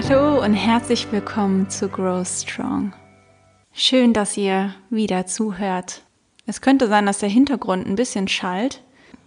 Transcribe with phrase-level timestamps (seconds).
[0.00, 2.92] Hallo und herzlich willkommen zu Grow Strong.
[3.72, 6.02] Schön, dass ihr wieder zuhört.
[6.46, 8.80] Es könnte sein, dass der Hintergrund ein bisschen schallt.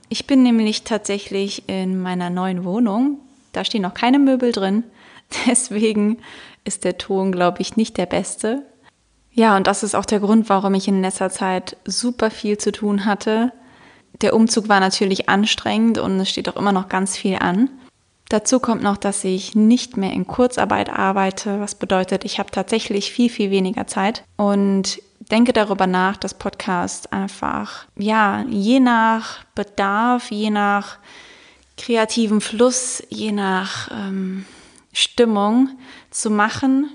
[0.08, 3.20] Ich bin nämlich tatsächlich in meiner neuen Wohnung.
[3.52, 4.86] Da stehen noch keine Möbel drin.
[5.46, 6.20] Deswegen
[6.64, 8.66] ist der Ton, glaube ich, nicht der beste.
[9.34, 12.72] Ja, und das ist auch der Grund, warum ich in letzter Zeit super viel zu
[12.72, 13.52] tun hatte.
[14.22, 17.70] Der Umzug war natürlich anstrengend und es steht auch immer noch ganz viel an.
[18.32, 23.12] Dazu kommt noch, dass ich nicht mehr in Kurzarbeit arbeite, was bedeutet, ich habe tatsächlich
[23.12, 30.32] viel, viel weniger Zeit und denke darüber nach, dass Podcast einfach, ja, je nach Bedarf,
[30.32, 30.98] je nach
[31.76, 34.46] kreativen Fluss, je nach ähm,
[34.94, 35.68] Stimmung
[36.10, 36.90] zu machen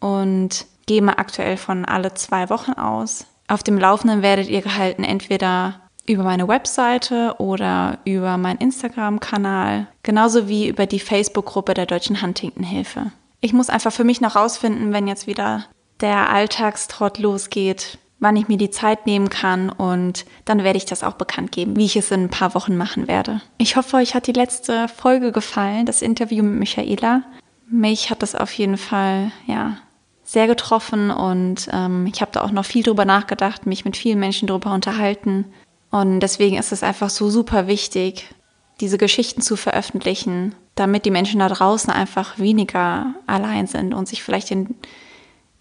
[0.00, 3.26] und gehe mal aktuell von alle zwei Wochen aus.
[3.46, 10.48] Auf dem Laufenden werdet ihr gehalten, entweder über meine Webseite oder über meinen Instagram-Kanal, genauso
[10.48, 13.12] wie über die Facebook-Gruppe der Deutschen Huntington-Hilfe.
[13.40, 15.66] Ich muss einfach für mich noch rausfinden, wenn jetzt wieder
[16.00, 21.04] der Alltagstrott losgeht, wann ich mir die Zeit nehmen kann und dann werde ich das
[21.04, 23.40] auch bekannt geben, wie ich es in ein paar Wochen machen werde.
[23.56, 27.22] Ich hoffe, euch hat die letzte Folge gefallen, das Interview mit Michaela.
[27.68, 29.76] Mich hat das auf jeden Fall, ja,
[30.24, 34.20] sehr getroffen und ähm, ich habe da auch noch viel drüber nachgedacht, mich mit vielen
[34.20, 35.46] Menschen drüber unterhalten
[35.90, 38.32] und deswegen ist es einfach so super wichtig,
[38.80, 44.22] diese Geschichten zu veröffentlichen, damit die Menschen da draußen einfach weniger allein sind und sich
[44.22, 44.74] vielleicht in,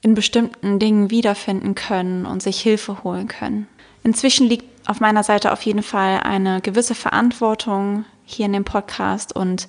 [0.01, 3.67] in bestimmten Dingen wiederfinden können und sich Hilfe holen können.
[4.03, 9.35] Inzwischen liegt auf meiner Seite auf jeden Fall eine gewisse Verantwortung hier in dem Podcast
[9.35, 9.67] und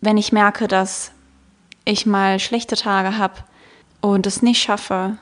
[0.00, 1.12] wenn ich merke, dass
[1.84, 3.34] ich mal schlechte Tage habe
[4.00, 5.18] und es nicht schaffe,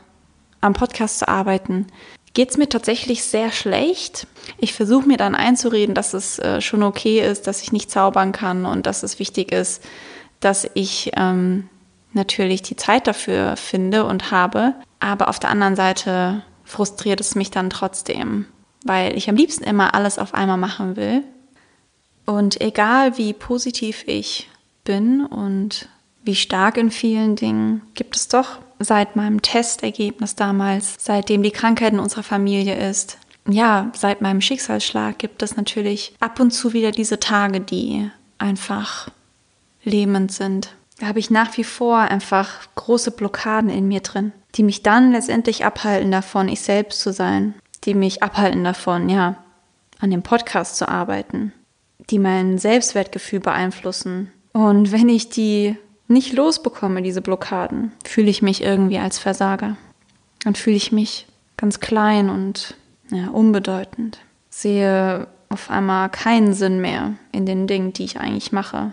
[0.61, 1.87] am Podcast zu arbeiten,
[2.35, 4.27] geht es mir tatsächlich sehr schlecht.
[4.59, 8.33] Ich versuche mir dann einzureden, dass es äh, schon okay ist, dass ich nicht zaubern
[8.33, 9.83] kann und dass es wichtig ist,
[10.41, 11.69] dass ich ähm,
[12.13, 14.75] natürlich die Zeit dafür finde und habe.
[14.99, 18.47] Aber auf der anderen Seite frustriert es mich dann trotzdem,
[18.85, 21.23] weil ich am liebsten immer alles auf einmal machen will.
[22.27, 24.49] Und egal wie positiv ich
[24.83, 25.89] bin und
[26.25, 31.93] wie stark in vielen Dingen, gibt es doch seit meinem Testergebnis damals, seitdem die Krankheit
[31.93, 33.19] in unserer Familie ist,
[33.49, 39.09] ja, seit meinem Schicksalsschlag gibt es natürlich ab und zu wieder diese Tage, die einfach
[39.83, 40.75] lähmend sind.
[40.99, 45.13] Da habe ich nach wie vor einfach große Blockaden in mir drin, die mich dann
[45.13, 49.37] letztendlich abhalten davon, ich selbst zu sein, die mich abhalten davon, ja,
[49.99, 51.53] an dem Podcast zu arbeiten,
[52.11, 54.33] die mein Selbstwertgefühl beeinflussen.
[54.53, 55.77] Und wenn ich die
[56.09, 59.77] nicht losbekomme, diese Blockaden, fühle ich mich irgendwie als Versager.
[60.43, 61.27] Dann fühle ich mich
[61.57, 62.77] ganz klein und
[63.11, 64.19] ja, unbedeutend.
[64.51, 68.93] Sehe auf einmal keinen Sinn mehr in den Dingen, die ich eigentlich mache.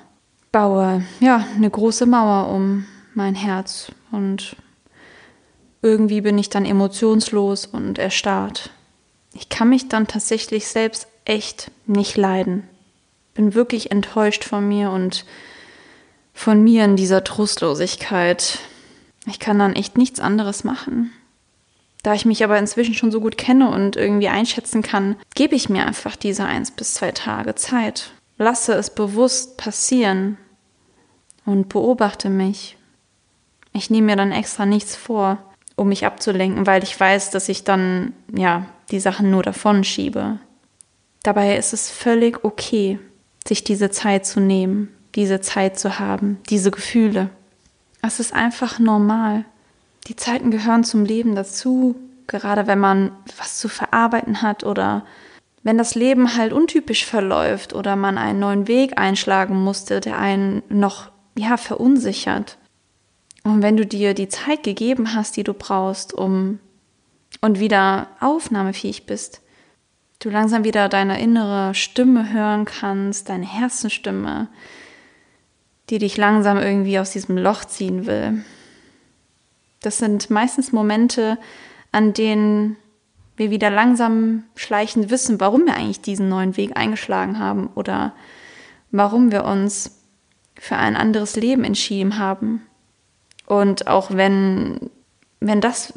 [0.52, 4.56] Baue, ja, eine große Mauer um mein Herz und
[5.82, 8.70] irgendwie bin ich dann emotionslos und erstarrt.
[9.34, 12.64] Ich kann mich dann tatsächlich selbst echt nicht leiden.
[13.34, 15.26] Bin wirklich enttäuscht von mir und
[16.34, 18.60] von mir in dieser Trostlosigkeit.
[19.28, 21.12] Ich kann dann echt nichts anderes machen.
[22.04, 25.70] Da ich mich aber inzwischen schon so gut kenne und irgendwie einschätzen kann, gebe ich
[25.70, 28.12] mir einfach diese eins bis zwei Tage Zeit.
[28.38, 30.38] Lasse es bewusst passieren
[31.46, 32.78] und beobachte mich.
[33.74, 35.38] Ich nehme mir dann extra nichts vor,
[35.76, 40.40] um mich abzulenken, weil ich weiß, dass ich dann, ja, die Sachen nur davon schiebe.
[41.24, 43.00] Dabei ist es völlig okay,
[43.48, 47.30] sich diese Zeit zu nehmen, diese Zeit zu haben, diese Gefühle.
[48.02, 49.46] Es ist einfach normal.
[50.08, 51.96] Die Zeiten gehören zum Leben dazu,
[52.28, 55.06] gerade wenn man was zu verarbeiten hat oder
[55.64, 60.64] wenn das Leben halt untypisch verläuft oder man einen neuen Weg einschlagen musste, der einen
[60.70, 62.58] noch ja verunsichert.
[63.44, 66.60] Und wenn du dir die Zeit gegeben hast, die du brauchst, um
[67.42, 69.42] und wieder aufnahmefähig bist,
[70.20, 74.48] du langsam wieder deine innere Stimme hören kannst, deine Herzenstimme,
[75.92, 78.44] die dich langsam irgendwie aus diesem Loch ziehen will.
[79.82, 81.38] Das sind meistens Momente,
[81.92, 82.78] an denen
[83.36, 88.14] wir wieder langsam schleichend wissen, warum wir eigentlich diesen neuen Weg eingeschlagen haben oder
[88.92, 90.00] warum wir uns
[90.56, 92.62] für ein anderes Leben entschieden haben.
[93.46, 94.92] Und auch wenn,
[95.42, 95.94] wenn das,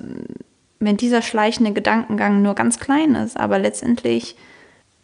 [0.80, 4.36] wenn dieser schleichende Gedankengang nur ganz klein ist, aber letztendlich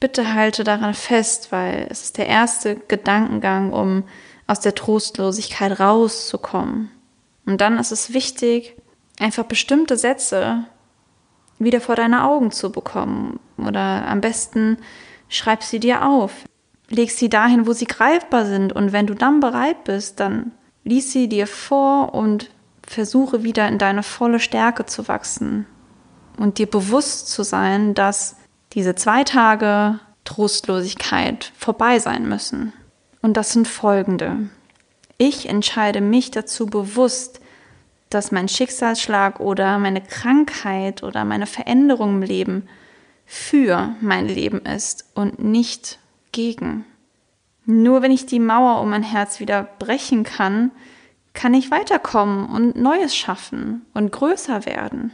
[0.01, 4.05] bitte halte daran fest, weil es ist der erste Gedankengang, um
[4.51, 6.91] aus der Trostlosigkeit rauszukommen.
[7.47, 8.75] Und dann ist es wichtig,
[9.21, 10.65] einfach bestimmte Sätze
[11.61, 13.39] wieder vor deine Augen zu bekommen.
[13.59, 14.79] Oder am besten
[15.29, 16.33] schreib sie dir auf.
[16.89, 18.73] Leg sie dahin, wo sie greifbar sind.
[18.73, 20.51] Und wenn du dann bereit bist, dann
[20.83, 22.51] lies sie dir vor und
[22.85, 25.65] versuche wieder in deine volle Stärke zu wachsen
[26.39, 28.35] und dir bewusst zu sein, dass
[28.73, 32.73] diese zwei Tage Trostlosigkeit vorbei sein müssen.
[33.23, 34.49] Und das sind folgende.
[35.19, 37.41] Ich entscheide mich dazu bewusst,
[38.09, 42.69] dass mein Schicksalsschlag oder meine Krankheit oder meine Veränderung im Leben
[43.27, 45.99] für mein Leben ist und nicht
[46.33, 46.85] gegen.
[47.65, 50.73] Nur wenn ich die Mauer um mein Herz wieder brechen kann,
[51.33, 55.13] kann ich weiterkommen und Neues schaffen und größer werden.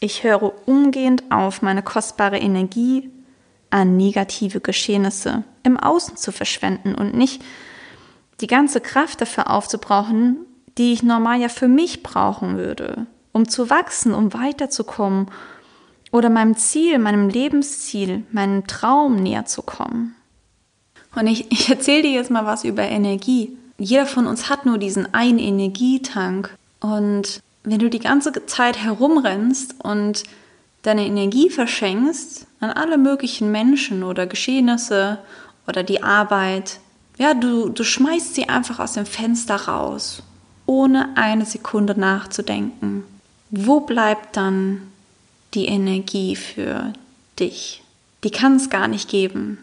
[0.00, 3.10] Ich höre umgehend auf, meine kostbare Energie
[3.74, 7.42] an negative Geschehnisse im Außen zu verschwenden und nicht
[8.40, 10.36] die ganze Kraft dafür aufzubrauchen,
[10.78, 15.26] die ich normal ja für mich brauchen würde, um zu wachsen, um weiterzukommen
[16.12, 20.14] oder meinem Ziel, meinem Lebensziel, meinem Traum näher zu kommen.
[21.16, 23.56] Und ich, ich erzähle dir jetzt mal was über Energie.
[23.76, 26.56] Jeder von uns hat nur diesen einen Energietank.
[26.78, 30.22] Und wenn du die ganze Zeit herumrennst und
[30.84, 35.18] deine Energie verschenkst an alle möglichen Menschen oder Geschehnisse
[35.66, 36.78] oder die Arbeit,
[37.16, 40.22] ja, du, du schmeißt sie einfach aus dem Fenster raus,
[40.66, 43.04] ohne eine Sekunde nachzudenken.
[43.50, 44.82] Wo bleibt dann
[45.54, 46.92] die Energie für
[47.38, 47.82] dich?
[48.24, 49.58] Die kann es gar nicht geben.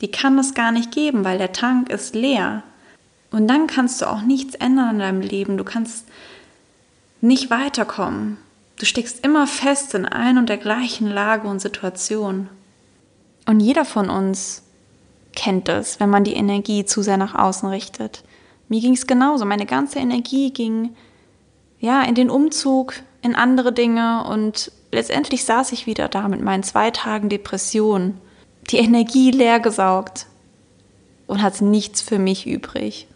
[0.00, 2.62] Die kann es gar nicht geben, weil der Tank ist leer.
[3.30, 5.56] Und dann kannst du auch nichts ändern in deinem Leben.
[5.56, 6.06] Du kannst
[7.20, 8.38] nicht weiterkommen.
[8.80, 12.48] Du steckst immer fest in ein und der gleichen Lage und Situation.
[13.44, 14.62] Und jeder von uns
[15.36, 18.24] kennt es, wenn man die Energie zu sehr nach außen richtet.
[18.70, 19.44] Mir ging es genauso.
[19.44, 20.96] Meine ganze Energie ging
[21.78, 26.62] ja in den Umzug, in andere Dinge und letztendlich saß ich wieder da mit meinen
[26.62, 28.18] zwei Tagen Depression
[28.70, 30.24] die Energie leer gesaugt
[31.26, 33.08] und hat nichts für mich übrig.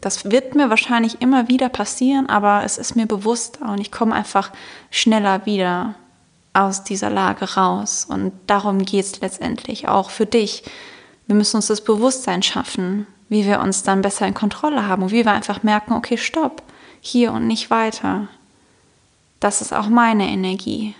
[0.00, 4.14] Das wird mir wahrscheinlich immer wieder passieren, aber es ist mir bewusst und ich komme
[4.14, 4.52] einfach
[4.90, 5.94] schneller wieder
[6.52, 8.06] aus dieser Lage raus.
[8.08, 10.64] Und darum geht es letztendlich auch für dich.
[11.26, 15.10] Wir müssen uns das Bewusstsein schaffen, wie wir uns dann besser in Kontrolle haben und
[15.10, 16.62] wie wir einfach merken, okay, stopp,
[17.00, 18.28] hier und nicht weiter.
[19.40, 20.94] Das ist auch meine Energie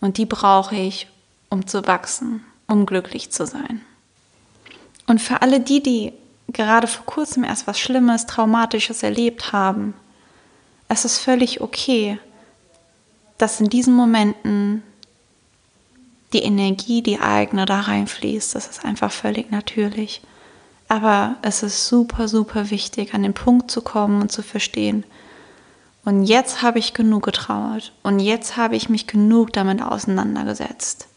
[0.00, 1.08] und die brauche ich,
[1.50, 3.80] um zu wachsen um glücklich zu sein.
[5.06, 6.12] Und für alle die, die
[6.48, 9.94] gerade vor kurzem erst was Schlimmes, Traumatisches erlebt haben,
[10.88, 12.18] es ist völlig okay,
[13.36, 14.82] dass in diesen Momenten
[16.32, 18.54] die Energie, die eigene da reinfließt.
[18.54, 20.20] Das ist einfach völlig natürlich.
[20.88, 25.04] Aber es ist super, super wichtig, an den Punkt zu kommen und zu verstehen.
[26.04, 27.92] Und jetzt habe ich genug getrauert.
[28.02, 31.08] Und jetzt habe ich mich genug damit auseinandergesetzt.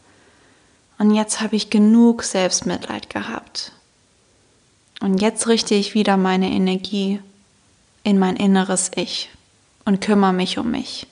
[0.98, 3.72] Und jetzt habe ich genug Selbstmitleid gehabt.
[5.02, 7.20] Und jetzt richte ich wieder meine Energie
[8.04, 9.30] in mein inneres Ich
[9.84, 11.08] und kümmere mich um mich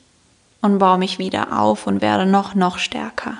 [0.60, 3.38] und baue mich wieder auf und werde noch, noch stärker.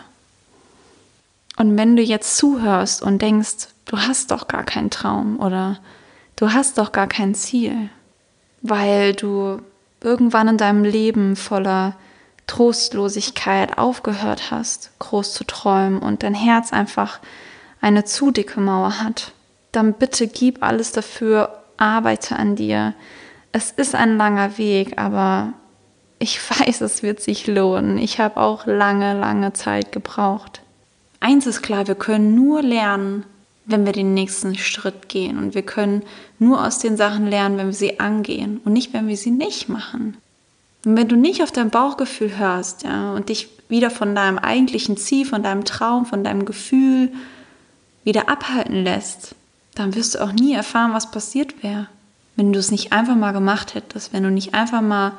[1.57, 5.79] Und wenn du jetzt zuhörst und denkst, du hast doch gar keinen Traum oder
[6.35, 7.89] du hast doch gar kein Ziel,
[8.61, 9.63] weil du
[10.01, 11.95] irgendwann in deinem Leben voller
[12.49, 17.21] Trostlosigkeit aufgehört hast, groß zu träumen und dein Herz einfach
[17.81, 19.33] eine zu dicke Mauer hat,
[19.73, 22.95] dann bitte gib alles dafür, arbeite an dir.
[23.53, 25.53] Es ist ein langer Weg, aber
[26.19, 27.99] ich weiß, es wird sich lohnen.
[27.99, 30.61] Ich habe auch lange, lange Zeit gebraucht.
[31.19, 33.25] Eins ist klar, wir können nur lernen,
[33.67, 35.39] wenn wir den nächsten Schritt gehen.
[35.39, 36.03] Und wir können
[36.39, 39.69] nur aus den Sachen lernen, wenn wir sie angehen und nicht, wenn wir sie nicht
[39.69, 40.17] machen.
[40.85, 44.97] Und wenn du nicht auf dein Bauchgefühl hörst, ja, und dich wieder von deinem eigentlichen
[44.97, 47.13] Ziel, von deinem Traum, von deinem Gefühl
[48.03, 49.35] wieder abhalten lässt,
[49.81, 51.87] dann wirst du auch nie erfahren, was passiert wäre.
[52.37, 55.13] Wenn du es nicht einfach mal gemacht hättest, wenn du nicht einfach mal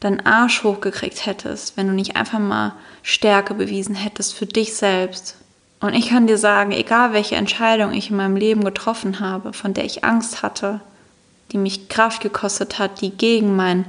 [0.00, 5.36] deinen Arsch hochgekriegt hättest, wenn du nicht einfach mal Stärke bewiesen hättest für dich selbst.
[5.80, 9.74] Und ich kann dir sagen, egal welche Entscheidung ich in meinem Leben getroffen habe, von
[9.74, 10.80] der ich Angst hatte,
[11.50, 13.86] die mich Kraft gekostet hat, die gegen mein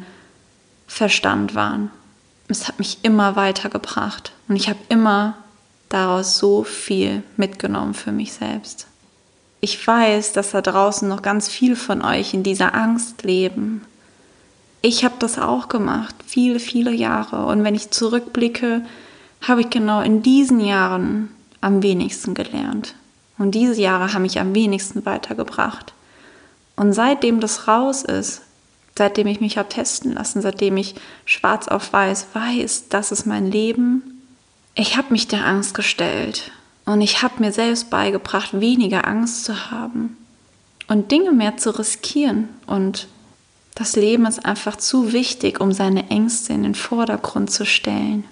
[0.88, 1.92] Verstand waren.
[2.48, 5.36] Es hat mich immer weitergebracht und ich habe immer
[5.90, 8.88] daraus so viel mitgenommen für mich selbst.
[9.64, 13.86] Ich weiß, dass da draußen noch ganz viel von euch in dieser Angst leben.
[14.82, 17.46] Ich habe das auch gemacht, viele, viele Jahre.
[17.46, 18.82] Und wenn ich zurückblicke,
[19.40, 21.30] habe ich genau in diesen Jahren
[21.62, 22.96] am wenigsten gelernt.
[23.38, 25.94] Und diese Jahre haben mich am wenigsten weitergebracht.
[26.76, 28.42] Und seitdem das raus ist,
[28.98, 33.50] seitdem ich mich habe testen lassen, seitdem ich schwarz auf weiß weiß, das ist mein
[33.50, 34.26] Leben.
[34.76, 36.52] Ich habe mich der Angst gestellt
[36.86, 40.18] und ich habe mir selbst beigebracht, weniger Angst zu haben
[40.88, 43.08] und Dinge mehr zu riskieren und
[43.76, 48.24] Das Leben ist einfach zu wichtig, um seine Ängste in den Vordergrund zu stellen.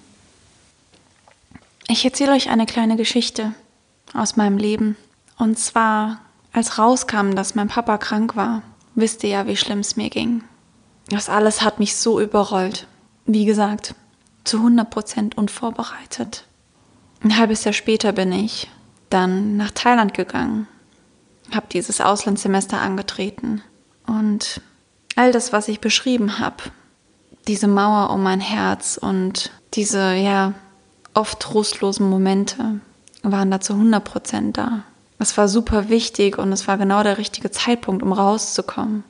[1.88, 3.53] Ich erzähle euch eine kleine Geschichte
[4.13, 4.96] aus meinem Leben.
[5.38, 6.22] Und zwar,
[6.53, 8.62] als rauskam, dass mein Papa krank war,
[8.93, 10.43] wisst ihr ja, wie schlimm es mir ging.
[11.10, 12.88] Das alles hat mich so überrollt.
[13.25, 13.96] Wie gesagt,
[14.43, 16.46] zu 100% unvorbereitet.
[17.23, 18.69] Ein halbes Jahr später bin ich
[19.09, 20.67] dann nach Thailand gegangen,
[21.53, 23.61] habe dieses Auslandssemester angetreten
[24.07, 24.61] und
[25.15, 26.63] all das, was ich beschrieben habe,
[27.47, 30.53] diese Mauer um mein Herz und diese, ja,
[31.13, 32.79] oft trostlosen Momente
[33.21, 34.83] waren da zu 100% da.
[35.19, 39.03] Es war super wichtig und es war genau der richtige Zeitpunkt, um rauszukommen,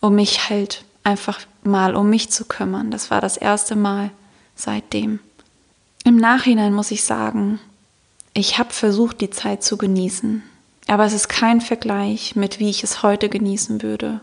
[0.00, 2.90] um mich halt einfach mal um mich zu kümmern.
[2.90, 4.10] Das war das erste Mal
[4.54, 5.18] seitdem.
[6.06, 7.58] Im Nachhinein muss ich sagen,
[8.32, 10.40] ich habe versucht, die Zeit zu genießen.
[10.86, 14.20] Aber es ist kein Vergleich mit, wie ich es heute genießen würde.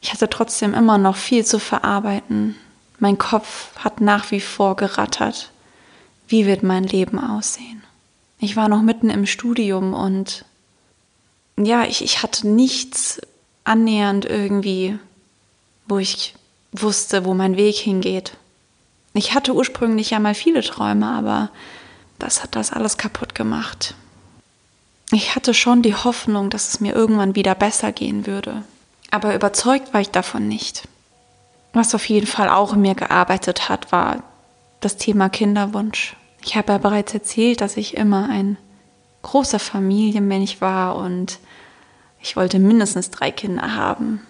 [0.00, 2.56] Ich hatte trotzdem immer noch viel zu verarbeiten.
[2.98, 5.52] Mein Kopf hat nach wie vor gerattert.
[6.26, 7.84] Wie wird mein Leben aussehen?
[8.40, 10.44] Ich war noch mitten im Studium und
[11.56, 13.20] ja, ich, ich hatte nichts
[13.62, 14.98] annähernd irgendwie,
[15.86, 16.34] wo ich
[16.72, 18.36] wusste, wo mein Weg hingeht.
[19.16, 21.50] Ich hatte ursprünglich ja mal viele Träume, aber
[22.18, 23.94] das hat das alles kaputt gemacht.
[25.12, 28.62] Ich hatte schon die Hoffnung, dass es mir irgendwann wieder besser gehen würde.
[29.10, 30.88] Aber überzeugt war ich davon nicht.
[31.72, 34.22] Was auf jeden Fall auch in mir gearbeitet hat, war
[34.80, 36.16] das Thema Kinderwunsch.
[36.44, 38.56] Ich habe ja bereits erzählt, dass ich immer ein
[39.22, 41.38] großer Familienmensch war und
[42.20, 44.26] ich wollte mindestens drei Kinder haben.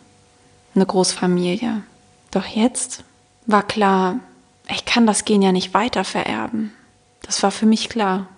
[0.75, 1.83] Eine Großfamilie.
[2.31, 3.05] Doch jetzt
[3.47, 4.21] war klar,
[4.69, 6.73] ich kann das Gen ja nicht weiter vererben.
[7.23, 8.29] Das war für mich klar.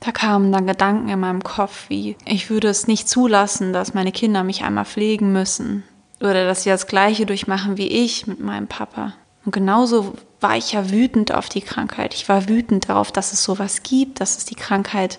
[0.00, 4.10] Da kamen dann Gedanken in meinem Kopf wie, ich würde es nicht zulassen, dass meine
[4.10, 5.84] Kinder mich einmal pflegen müssen.
[6.20, 9.14] Oder dass sie das gleiche durchmachen wie ich mit meinem Papa.
[9.44, 12.14] Und genauso war ich ja wütend auf die Krankheit.
[12.14, 15.18] Ich war wütend darauf, dass es sowas gibt, dass es die Krankheit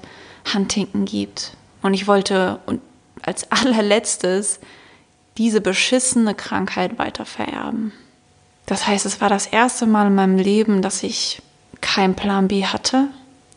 [0.53, 1.55] Huntington gibt.
[1.81, 2.60] Und ich wollte
[3.22, 4.60] als allerletztes
[5.38, 7.91] diese beschissene Krankheit weiter vererben.
[8.65, 11.41] Das heißt, es war das erste Mal in meinem Leben, dass ich
[11.82, 13.08] keinen Plan B hatte.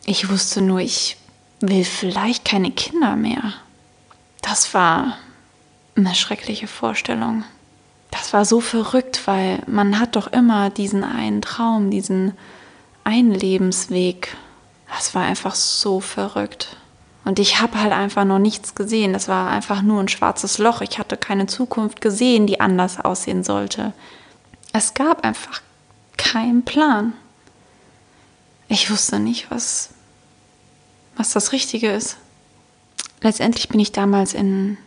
[0.05, 1.17] Ich wusste nur, ich
[1.59, 3.53] will vielleicht keine Kinder mehr.
[4.41, 5.17] Das war
[5.95, 7.43] eine schreckliche Vorstellung.
[8.11, 12.33] Das war so verrückt, weil man hat doch immer diesen einen Traum, diesen
[13.03, 14.35] einen Lebensweg.
[14.89, 16.77] Das war einfach so verrückt.
[17.25, 19.11] Und ich habe halt einfach noch nichts gesehen.
[19.11, 20.79] Das war einfach nur ein schwarzes Loch.
[20.81, 23.91] Ich hatte keine Zukunft gesehen, die anders aussehen sollte.
[24.77, 25.63] Es gab einfach
[26.17, 27.13] keinen Plan.
[28.67, 29.89] Ich wusste nicht, was,
[31.15, 32.17] was das Richtige ist.
[33.21, 34.77] Letztendlich bin ich damals in,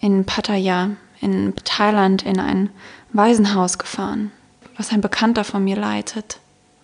[0.00, 2.70] in Pattaya, in Thailand, in ein
[3.12, 4.32] Waisenhaus gefahren,
[4.76, 6.40] was ein Bekannter von mir leitet.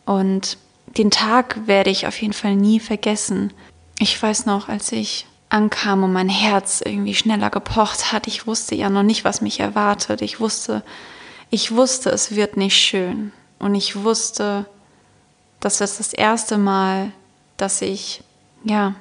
[0.06, 0.56] Und
[0.87, 3.52] den Tag werde ich auf jeden Fall nie vergessen.
[3.99, 8.76] Ich weiß noch, als ich ankam und mein Herz irgendwie schneller gepocht hat, ich wusste
[8.76, 10.22] ja noch nicht, was mich erwartet.
[10.22, 10.84] Ich wusste,
[11.50, 13.33] ich wusste, es wird nicht schön.
[13.59, 14.66] Und ich wusste,
[15.59, 17.12] dass es das erste Mal,
[17.57, 18.23] dass ich,
[18.64, 18.95] ja,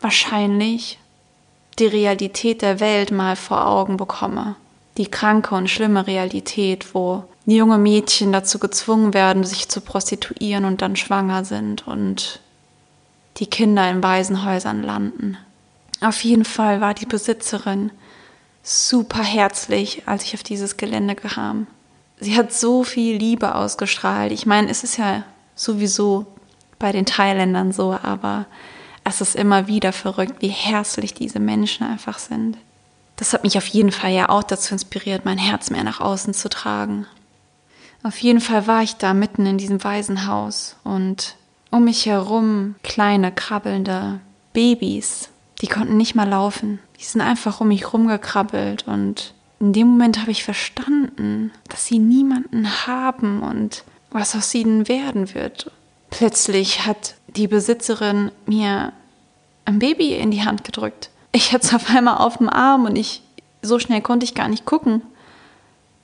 [0.00, 0.98] wahrscheinlich
[1.78, 4.56] die Realität der Welt mal vor Augen bekomme.
[4.98, 10.82] Die kranke und schlimme Realität, wo junge Mädchen dazu gezwungen werden, sich zu prostituieren und
[10.82, 12.40] dann schwanger sind und
[13.36, 15.36] die Kinder in Waisenhäusern landen.
[16.00, 17.90] Auf jeden Fall war die Besitzerin
[18.62, 21.66] super herzlich, als ich auf dieses Gelände kam
[22.20, 24.32] sie hat so viel Liebe ausgestrahlt.
[24.32, 26.26] Ich meine, es ist ja sowieso
[26.78, 28.46] bei den Thailändern so, aber
[29.04, 32.58] es ist immer wieder verrückt, wie herzlich diese Menschen einfach sind.
[33.16, 36.34] Das hat mich auf jeden Fall ja auch dazu inspiriert, mein Herz mehr nach außen
[36.34, 37.06] zu tragen.
[38.02, 41.36] Auf jeden Fall war ich da mitten in diesem Waisenhaus und
[41.70, 44.20] um mich herum kleine, krabbelnde
[44.52, 45.30] Babys.
[45.60, 46.78] Die konnten nicht mal laufen.
[47.00, 51.98] Die sind einfach um mich rumgekrabbelt und in dem Moment habe ich verstanden, dass sie
[51.98, 55.70] niemanden haben und was aus ihnen werden wird.
[56.10, 58.92] Plötzlich hat die Besitzerin mir
[59.64, 61.10] ein Baby in die Hand gedrückt.
[61.32, 63.22] Ich hatte es auf einmal auf dem Arm und ich,
[63.62, 65.02] so schnell konnte ich gar nicht gucken.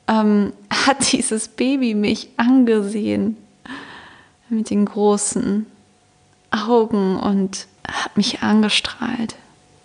[0.08, 3.36] Ähm, hat dieses Baby mich angesehen
[4.48, 5.66] mit den großen
[6.50, 9.36] Augen und hat mich angestrahlt.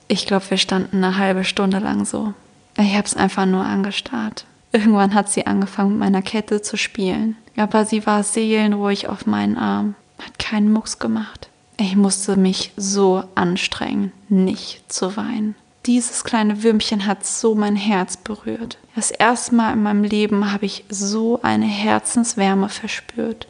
[0.10, 2.34] Ich glaube, wir standen eine halbe Stunde lang so.
[2.78, 4.46] Ich habe es einfach nur angestarrt.
[4.72, 7.36] Irgendwann hat sie angefangen, mit meiner Kette zu spielen.
[7.56, 11.50] Aber sie war seelenruhig auf meinen Arm, hat keinen Mucks gemacht.
[11.80, 15.56] Ich musste mich so anstrengen, nicht zu weinen.
[15.88, 18.78] dieses kleine Würmchen hat so mein Herz berührt.
[18.96, 23.48] Das erste Mal in meinem Leben habe ich so eine Herzenswärme verspürt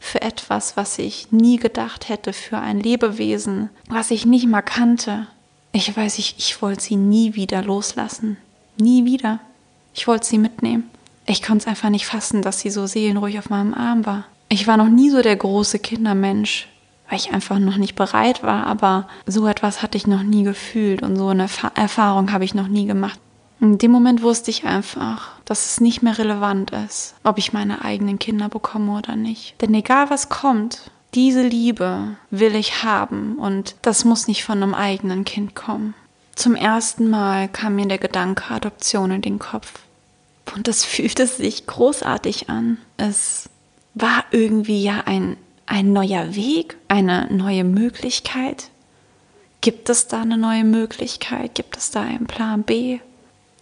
[0.00, 5.26] für etwas, was ich nie gedacht hätte, für ein Lebewesen, was ich nicht mal kannte.
[5.72, 8.38] Ich weiß, ich, ich wollte sie nie wieder loslassen.
[8.78, 9.40] Nie wieder.
[9.94, 10.90] Ich wollte sie mitnehmen.
[11.26, 14.24] Ich konnte es einfach nicht fassen, dass sie so seelenruhig auf meinem Arm war.
[14.48, 16.68] Ich war noch nie so der große Kindermensch,
[17.08, 21.02] weil ich einfach noch nicht bereit war, aber so etwas hatte ich noch nie gefühlt
[21.02, 23.18] und so eine Erfahrung habe ich noch nie gemacht.
[23.60, 27.82] In dem Moment wusste ich einfach, dass es nicht mehr relevant ist, ob ich meine
[27.82, 29.60] eigenen Kinder bekomme oder nicht.
[29.62, 34.74] Denn egal was kommt, diese Liebe will ich haben und das muss nicht von einem
[34.74, 35.94] eigenen Kind kommen.
[36.36, 39.80] Zum ersten Mal kam mir der Gedanke Adoption in den Kopf.
[40.54, 42.76] Und es fühlte sich großartig an.
[42.98, 43.48] Es
[43.94, 48.68] war irgendwie ja ein, ein neuer Weg, eine neue Möglichkeit.
[49.62, 51.54] Gibt es da eine neue Möglichkeit?
[51.54, 53.00] Gibt es da einen Plan B?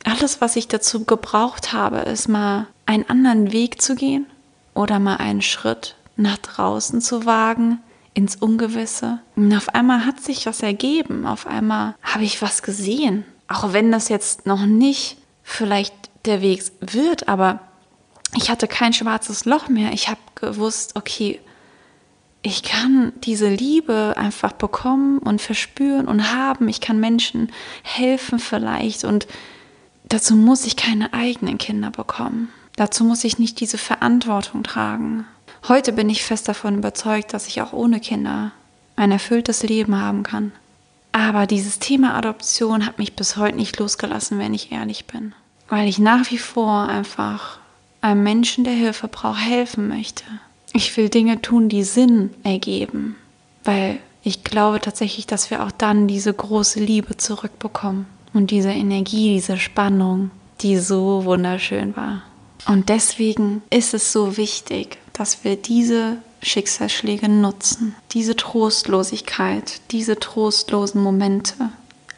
[0.02, 4.26] Alles, was ich dazu gebraucht habe, ist mal einen anderen Weg zu gehen
[4.74, 7.78] oder mal einen Schritt nach draußen zu wagen,
[8.14, 9.20] ins Ungewisse.
[9.36, 11.26] Und auf einmal hat sich was ergeben.
[11.26, 13.24] Auf einmal habe ich was gesehen.
[13.48, 15.94] Auch wenn das jetzt noch nicht vielleicht
[16.24, 17.60] der Weg wird, aber
[18.36, 19.92] ich hatte kein schwarzes Loch mehr.
[19.92, 21.40] Ich habe gewusst, okay,
[22.42, 26.68] ich kann diese Liebe einfach bekommen und verspüren und haben.
[26.68, 27.50] Ich kann Menschen
[27.82, 29.26] helfen vielleicht und
[30.04, 32.50] dazu muss ich keine eigenen Kinder bekommen.
[32.76, 35.26] Dazu muss ich nicht diese Verantwortung tragen.
[35.66, 38.52] Heute bin ich fest davon überzeugt, dass ich auch ohne Kinder
[38.96, 40.52] ein erfülltes Leben haben kann.
[41.12, 45.32] Aber dieses Thema Adoption hat mich bis heute nicht losgelassen, wenn ich ehrlich bin.
[45.70, 47.58] Weil ich nach wie vor einfach
[48.02, 50.24] einem Menschen, der Hilfe braucht, helfen möchte.
[50.74, 53.16] Ich will Dinge tun, die Sinn ergeben,
[53.62, 59.34] weil ich glaube tatsächlich, dass wir auch dann diese große Liebe zurückbekommen und diese Energie,
[59.34, 62.22] diese Spannung, die so wunderschön war.
[62.66, 71.02] Und deswegen ist es so wichtig, dass wir diese Schicksalsschläge nutzen, diese Trostlosigkeit, diese trostlosen
[71.02, 71.70] Momente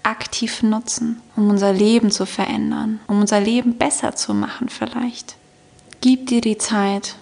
[0.02, 5.36] aktiv nutzen, um unser Leben zu verändern, um unser Leben besser zu machen vielleicht.
[6.00, 7.16] Gib dir die Zeit,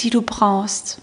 [0.00, 0.98] die du brauchst.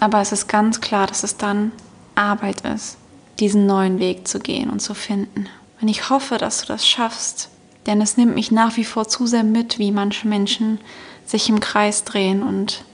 [0.00, 1.72] Aber es ist ganz klar, dass es dann
[2.14, 2.98] Arbeit ist,
[3.38, 5.48] diesen neuen Weg zu gehen und zu finden.
[5.80, 7.50] Und ich hoffe, dass du das schaffst,
[7.88, 10.78] denn es nimmt mich nach wie vor zu sehr mit, wie manche Menschen
[11.24, 12.84] sich im Kreis drehen und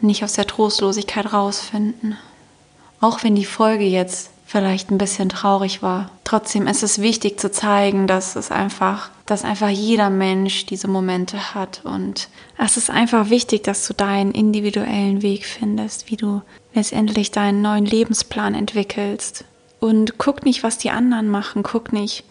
[0.00, 2.16] nicht aus der Trostlosigkeit rausfinden.
[3.00, 6.10] Auch wenn die Folge jetzt vielleicht ein bisschen traurig war.
[6.24, 11.54] Trotzdem ist es wichtig zu zeigen, dass es einfach, dass einfach jeder Mensch diese Momente
[11.54, 16.42] hat und es ist einfach wichtig, dass du deinen individuellen Weg findest, wie du
[16.74, 19.44] letztendlich deinen neuen Lebensplan entwickelst.
[19.78, 22.24] Und guck nicht, was die anderen machen, guck nicht,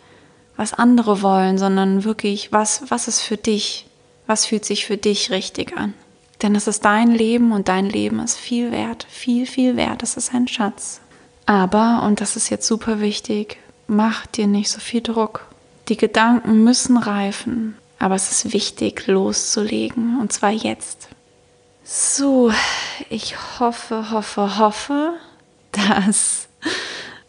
[0.59, 3.85] was andere wollen, sondern wirklich, was, was ist für dich,
[4.27, 5.93] was fühlt sich für dich richtig an.
[6.41, 10.03] Denn es ist dein Leben und dein Leben ist viel wert, viel, viel wert.
[10.03, 10.99] Es ist ein Schatz.
[11.45, 15.47] Aber, und das ist jetzt super wichtig, mach dir nicht so viel Druck.
[15.87, 21.07] Die Gedanken müssen reifen, aber es ist wichtig, loszulegen, und zwar jetzt.
[21.85, 22.51] So,
[23.09, 25.13] ich hoffe, hoffe, hoffe,
[25.71, 26.49] dass,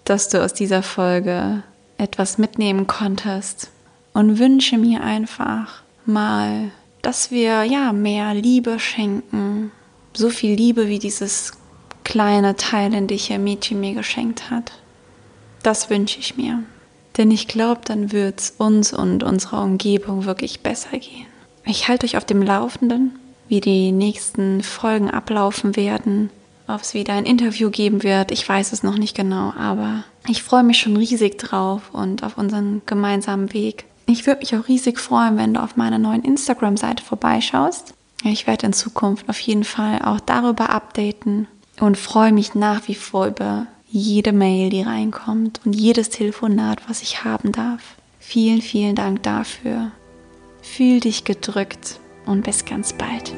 [0.05, 1.63] dass du aus dieser Folge
[2.01, 3.71] etwas mitnehmen konntest
[4.13, 6.71] und wünsche mir einfach mal,
[7.03, 9.71] dass wir ja mehr Liebe schenken,
[10.15, 11.53] so viel Liebe wie dieses
[12.05, 14.73] kleine Teil, in dich Mädchen mir geschenkt hat.
[15.63, 16.63] Das wünsche ich mir.
[17.17, 21.27] Denn ich glaube, dann wird es uns und unserer Umgebung wirklich besser gehen.
[21.65, 26.31] Ich halte euch auf dem Laufenden, wie die nächsten Folgen ablaufen werden,
[26.75, 28.31] ob es wieder ein Interview geben wird.
[28.31, 32.39] Ich weiß es noch nicht genau, aber ich freue mich schon riesig drauf und auf
[32.39, 33.85] unseren gemeinsamen Weg.
[34.07, 37.95] Ich würde mich auch riesig freuen, wenn du auf meiner neuen Instagram-Seite vorbeischaust.
[38.25, 41.47] Ich werde in Zukunft auf jeden Fall auch darüber updaten,
[41.81, 47.03] und freue mich nach wie vor über jede Mail, die reinkommt und jedes Telefonat, was
[47.03, 47.97] ich haben darf.
[48.21, 49.91] Vielen, vielen Dank dafür.
[50.63, 53.35] Fühl dich gedrückt und bis ganz bald.